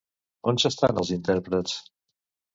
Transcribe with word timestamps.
On 0.51 0.57
s'estan 0.63 1.03
els 1.03 1.13
intèrprets? 1.17 1.77